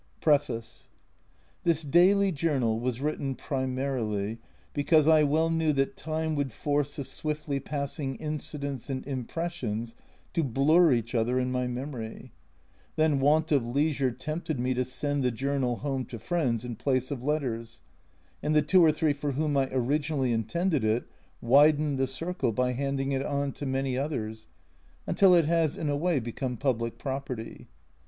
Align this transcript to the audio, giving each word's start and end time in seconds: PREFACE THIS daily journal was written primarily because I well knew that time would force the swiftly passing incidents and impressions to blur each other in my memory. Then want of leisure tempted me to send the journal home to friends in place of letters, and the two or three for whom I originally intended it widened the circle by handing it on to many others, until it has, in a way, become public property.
PREFACE 0.19 0.87
THIS 1.63 1.83
daily 1.83 2.31
journal 2.31 2.79
was 2.79 3.01
written 3.01 3.35
primarily 3.35 4.39
because 4.73 5.07
I 5.07 5.21
well 5.21 5.51
knew 5.51 5.71
that 5.73 5.95
time 5.95 6.33
would 6.33 6.51
force 6.51 6.95
the 6.95 7.03
swiftly 7.03 7.59
passing 7.59 8.15
incidents 8.15 8.89
and 8.89 9.05
impressions 9.05 9.93
to 10.33 10.43
blur 10.43 10.91
each 10.91 11.13
other 11.13 11.39
in 11.39 11.51
my 11.51 11.67
memory. 11.67 12.31
Then 12.95 13.19
want 13.19 13.51
of 13.51 13.67
leisure 13.67 14.09
tempted 14.09 14.59
me 14.59 14.73
to 14.73 14.83
send 14.85 15.21
the 15.23 15.29
journal 15.29 15.75
home 15.75 16.05
to 16.05 16.17
friends 16.17 16.65
in 16.65 16.77
place 16.77 17.11
of 17.11 17.23
letters, 17.23 17.81
and 18.41 18.55
the 18.55 18.63
two 18.63 18.83
or 18.83 18.91
three 18.91 19.13
for 19.13 19.33
whom 19.33 19.55
I 19.55 19.69
originally 19.71 20.33
intended 20.33 20.83
it 20.83 21.05
widened 21.41 21.99
the 21.99 22.07
circle 22.07 22.51
by 22.51 22.71
handing 22.71 23.11
it 23.11 23.21
on 23.23 23.51
to 23.51 23.67
many 23.67 23.99
others, 23.99 24.47
until 25.05 25.35
it 25.35 25.45
has, 25.45 25.77
in 25.77 25.89
a 25.89 25.95
way, 25.95 26.19
become 26.19 26.57
public 26.57 26.97
property. 26.97 27.67